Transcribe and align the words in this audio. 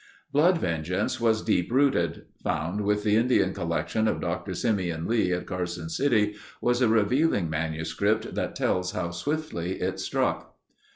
Blood 0.31 0.57
vengeance 0.57 1.19
was 1.21 1.43
deep 1.43 1.71
rooted. 1.71 2.25
Found 2.43 2.81
with 2.85 3.03
the 3.03 3.15
Indian 3.15 3.53
collection 3.53 4.07
of 4.07 4.19
Dr. 4.19 4.55
Simeon 4.55 5.05
Lee 5.07 5.31
at 5.31 5.45
Carson 5.45 5.89
City 5.89 6.33
was 6.59 6.81
a 6.81 6.87
revealing 6.87 7.51
manuscript 7.51 8.33
that 8.33 8.55
tells 8.55 8.93
how 8.93 9.11
swiftly 9.11 9.73
it 9.79 9.99
struck. 9.99 10.55